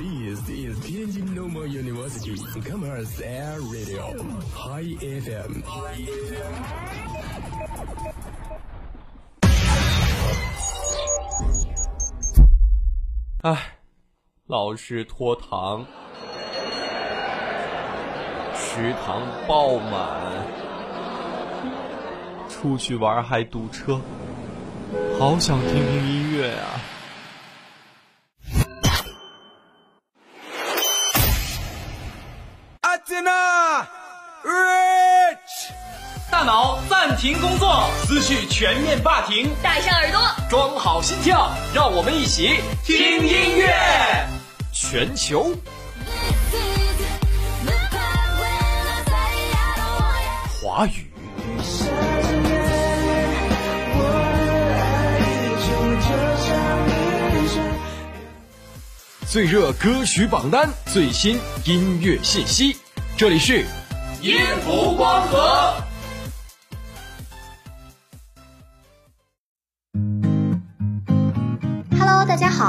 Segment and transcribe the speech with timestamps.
[0.00, 4.16] This is Tianjin Normal University Commerce Air Radio
[4.56, 5.60] High FM。
[13.42, 13.76] 哎，
[14.46, 15.84] 老是拖堂，
[18.54, 20.46] 食堂爆满，
[22.48, 24.00] 出去玩还堵车，
[25.18, 26.80] 好想听听音乐啊！
[37.20, 43.74] 停工作，思绪全面霸停，戴上耳朵，装好心跳，让我们一起听音乐。
[44.72, 45.54] 全球。
[50.62, 51.12] 华语。
[59.28, 62.78] 最热歌曲榜单，最新音乐信息，
[63.14, 63.66] 这里是
[64.22, 65.74] 音符光合。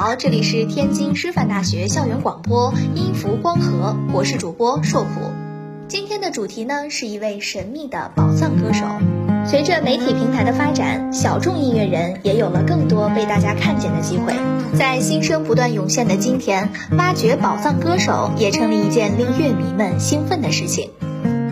[0.00, 5.30] 好，这里是天津师范大学校园广播音符光合，我是主播硕普。
[5.88, 8.86] 今天的主题呢是一位神秘的宝藏歌手。
[9.44, 14.32] 随着媒体平台的发展，小众音乐人也有了更多被大家看见的机会。
[14.74, 20.88] 在新生不断涌现的今天，挖掘宝藏歌手也成了一件令乐迷们兴奋的事情。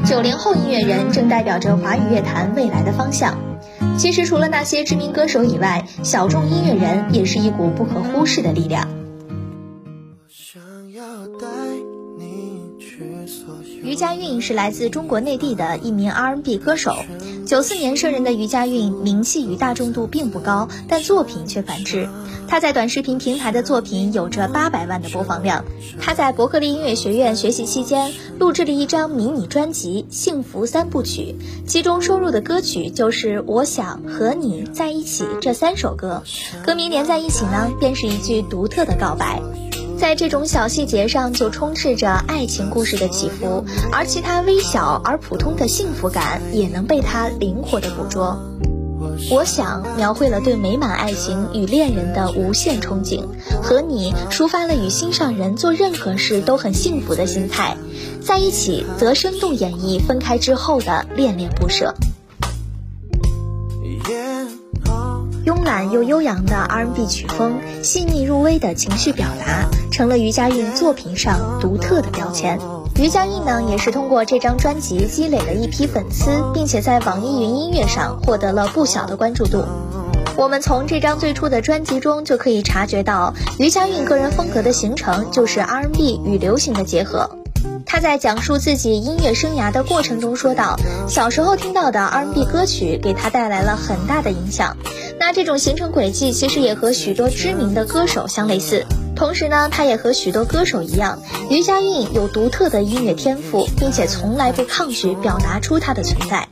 [0.07, 3.48] 九零后音乐人正代表着华语乐坛未来的方向。
[3.97, 8.98] 其实，除了那些知名歌手以外，小众音乐人也是一股不可忽视的力量。
[13.83, 16.97] 于佳韵是来自中国内地的一名 R&B 歌手。
[17.47, 22.09] 九四年生人的于佳韵，名气与大众度并不高，但作品却反之。
[22.47, 25.65] 她在短视频平台的作品有着八百万的播放量。
[26.01, 36.23] 她在伯克利音乐学院学习期间，录制了一张迷你专辑《幸福三部曲》，其中收录的歌曲就是《我想和你在一起》这三首歌。
[36.65, 39.41] 歌名连在一起呢，便是一句独特的告白。
[39.99, 48.41] 在这种小细节上，就充斥着爱情故事的起伏，而其他微小而普通的幸福感，也能被他灵活的捕捉。
[49.31, 53.25] 我想描绘了对美满爱情与恋人的无限憧憬，
[53.61, 57.77] 和你抒发了与心上人做任何事都很幸福的心态，
[58.21, 61.93] 在一起则生动演绎分开之后的恋恋不舍。
[65.45, 69.67] 慵懒又悠扬的 R&B 曲风，细腻入微的情绪表达，
[69.99, 72.57] 成了于佳韵作品上独特的标签。
[73.01, 79.65] 于佳韵呢，也是通过这张专辑积累了一批粉丝，并且在网易云音乐上获得了不小的关注度。
[80.37, 87.29] 我们从这张最初的专辑中就可以察觉到，于佳韵个人风格的形成就是 R&B 与流行的结合。
[87.85, 90.77] 他在讲述自己音乐生涯的过程中说道，
[91.09, 94.77] 小时候听到的 R&B 歌曲给他带来了很大的影响。
[95.19, 98.87] 那这种形成轨迹其实也和许多知名的歌手相类似。
[99.19, 101.21] 同时呢，他也和许多歌手一样，
[101.51, 106.47] 于佳韵有独特的音乐天赋，并且从来不抗拒表达出他的存在。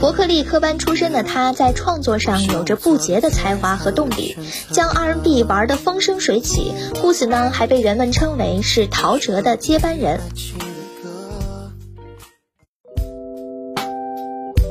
[0.00, 4.36] 伯克利科班出身的他，在创作上有着不竭的才华和动力，
[4.70, 10.20] 将 R&B 玩得风生水起，故此呢，还被人们称为是陶喆的接班人。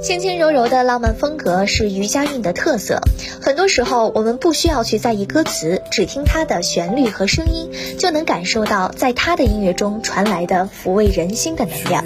[0.02, 3.00] 轻轻柔柔的浪漫风格是余佳韵的特色。
[3.40, 7.70] 很多时候，我们不需要去在意歌词，只听它的旋律和声音，
[8.00, 12.04] 就能感受到在它的音乐中传来的抚慰人心的能量。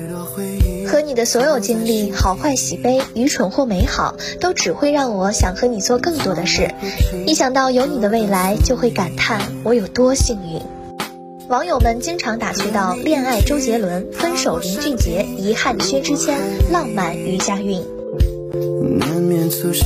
[0.85, 6.75] 和你的所有经历，好坏喜悲，愚蠢或美好，都只会让我想和你做更多的事。
[7.25, 10.61] 一想到有你的未来，就会感叹我有多幸运。
[11.47, 16.35] 网友们经常打趣到：“恋爱周杰伦，分手林俊杰，遗憾薛之谦，
[16.71, 17.79] 浪漫余佳韵。”
[18.97, 19.85] 难免粗心，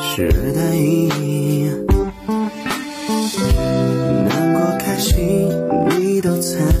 [0.00, 1.70] 时代意，
[4.28, 5.48] 难过开心
[5.90, 6.73] 你都参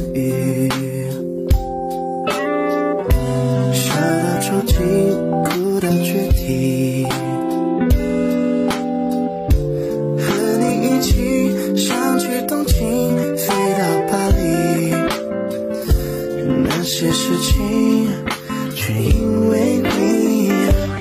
[19.14, 20.14] 因为你。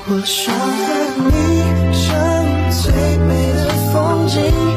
[0.05, 4.72] 我想和你赏最美的风景，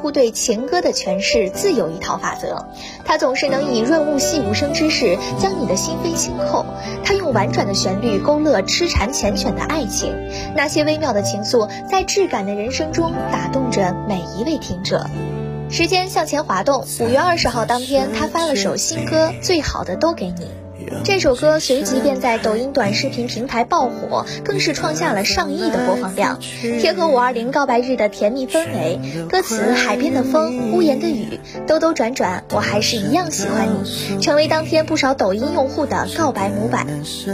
[0.00, 2.66] 乎对情歌的诠释自有一套法则，
[3.04, 6.64] 他总是能以润物细无声之势将你的心扉轻扣。
[7.04, 10.16] 他用婉转的旋律勾勒痴缠缱绻的爱情，
[10.56, 15.06] 那些微妙的情愫在质感的人生中打动着每一位听者。
[15.68, 20.44] 时间向前滑动，五月二十号当天，他发了首新歌《最好的都给你》。
[21.04, 26.38] 这首歌随即便在抖音短视频平台爆火，更是创下了上亿的播放量。
[26.80, 36.86] 贴合五二零告白日的甜蜜氛围，歌词海边的风，屋檐的雨，兜兜转转，我还是一样喜欢你，成为当天不少抖音用户的告白模板。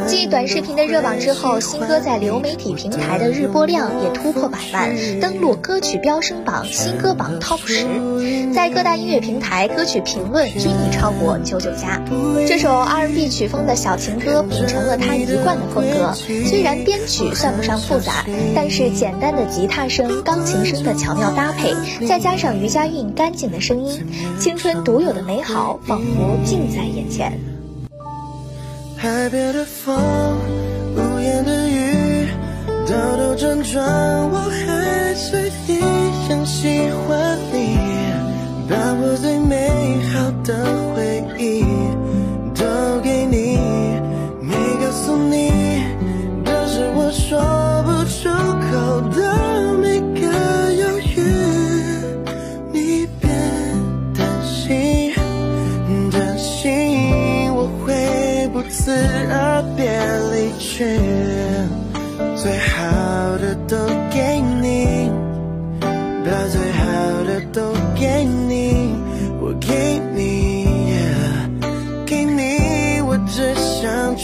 [0.07, 12.01] 继短视频的热榜之后，新歌在流媒体平台的日播量也突破百万，登陆歌曲飙升榜新歌榜 TOP 十，在各大音乐平台歌曲评论均已超过九九加。
[12.47, 21.75] 这首 R&B 曲风的小情歌秉承了他一贯的风格，虽然编曲算不上复杂，但是简单的吉他声、钢琴声的巧妙搭配，
[22.07, 24.07] 再加上余佳韵干净的声音，
[24.39, 27.39] 青春独有的美好仿佛近在眼前。
[28.97, 29.95] 海边的风，
[30.97, 32.27] 屋檐的雨，
[32.87, 33.85] 兜兜转转，
[34.31, 35.79] 我还是一
[36.31, 37.77] 样喜欢你，
[38.69, 39.69] 把我最美
[40.13, 40.65] 好的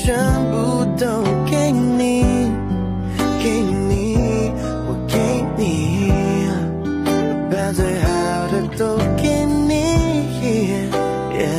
[0.04, 0.18] 全
[0.50, 1.06] 部都
[1.48, 2.24] 给你，
[3.40, 4.50] 给你，
[4.88, 5.16] 我给
[5.56, 6.10] 你。
[7.48, 8.08] 把最好
[8.48, 9.70] 的都给你。
[11.32, 11.54] Yeah,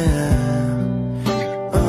[1.71, 1.79] oh.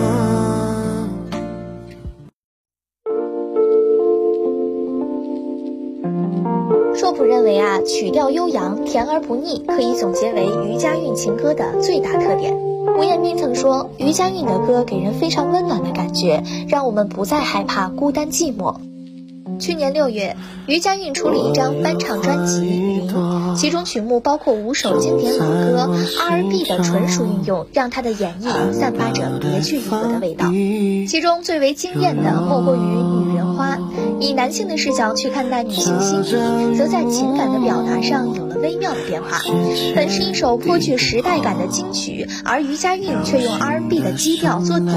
[6.94, 12.54] 硕普认为啊，曲调悠扬、甜而不腻，可以总结为余佳情歌的最大特点。
[12.96, 18.74] 胡彦斌曾说，余佳韵的歌给人非常温暖的感觉，让我们不再害怕孤单寂寞。
[19.58, 23.10] 去年六月，于佳韵出了一张翻唱专辑《云》，
[23.56, 30.50] 其中曲目包括五首经典老歌，R&B 的纯熟运用，让她的演绎散发着别具一格的味道。
[30.50, 32.78] 其中最为惊艳的莫过于
[33.28, 33.76] 《女人花》，
[34.18, 39.40] 以男性的视角去看待女性心理，则在情感的表达上有了微妙的变化。
[39.94, 44.92] 本是一首颇具时代感的金曲，而于佳韵却用 R&B 的基调做底，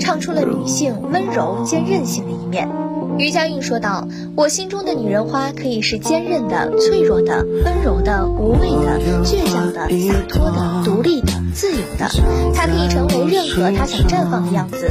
[0.00, 2.87] 唱出了女性温柔兼韧性的一面。
[3.18, 4.06] 余佳韵说道
[4.36, 12.08] ：“我心中的女人花可以是坚韧的、脆弱的、温柔的、无畏的、倔强的、洒脱的、独立的、自由的。
[12.54, 14.88] 她可以成为任何她想绽放的样子，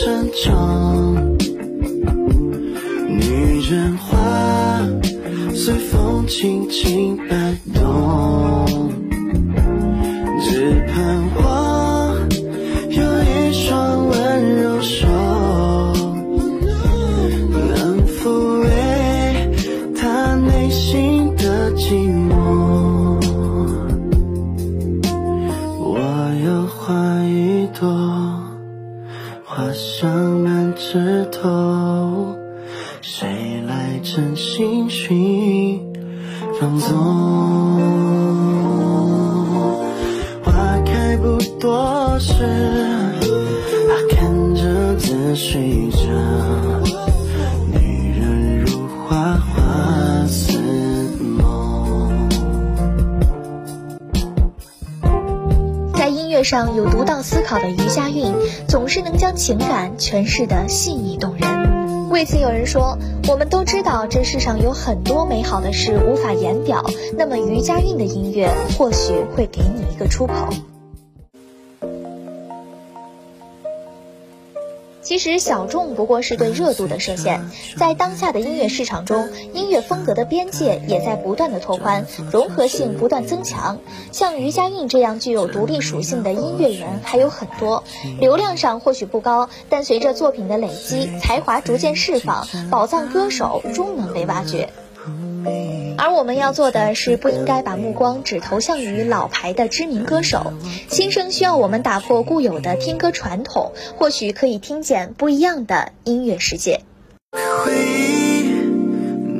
[0.00, 1.36] 沉重
[3.08, 4.16] 女人花
[5.52, 8.64] 随风轻轻摆动
[10.40, 12.28] 只盼望
[12.90, 15.08] 有一双温柔手
[17.50, 18.70] 能抚慰
[19.96, 23.18] 她内心的寂寞。
[25.80, 25.98] 我
[26.44, 28.17] 有花一朵
[29.58, 32.36] 花香满枝头。
[33.02, 35.82] 谁来真心寻
[36.60, 37.47] 放纵？
[56.48, 58.34] 上有独到思考的余佳韵，
[58.66, 62.08] 总是能将情感诠释得细腻动人。
[62.08, 62.96] 为此，有人说，
[63.28, 66.82] 我们都知道这世上有很多美好的事无法言表，
[67.18, 70.48] 那么余佳韵的音乐或许会给你一个出口。
[75.08, 77.40] 其实小众不过是对热度的设限，
[77.78, 83.78] 在当下的音乐市场中，音乐风格的边界也在不断的拓宽，融合性不断增强。
[84.12, 87.84] 像于佳韵这样具有独立属性的音乐人还有很多，
[88.20, 94.68] 流量上或许不高，但随着作品的累积，才华逐渐释放，宝藏歌手终能被挖掘。
[95.96, 100.52] 而我们要做的是，不应该把目光只投向于老牌的知名歌手，
[100.88, 106.82] 新生需要我们打破固有的听歌传统，或许可以听见不一样的音乐世界。
[107.32, 108.44] 回忆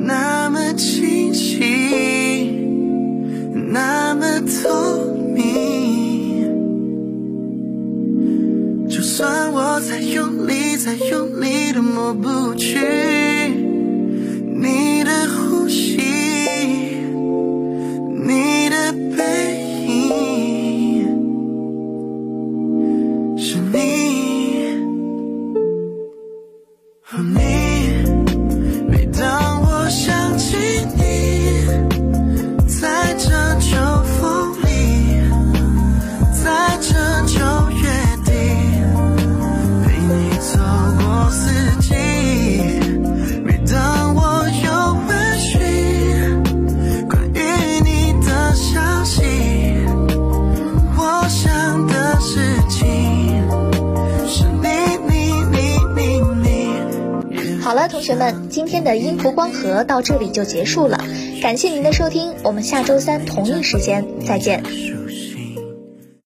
[0.05, 2.51] 那么清晰，
[3.71, 6.49] 那么透明，
[8.89, 12.79] 就算我再用力，再用力都抹不去
[58.09, 60.97] 同学们，今天的音符光合到这里就结束了，
[61.43, 64.63] 感谢您的收听，我们下周三同一时间再见。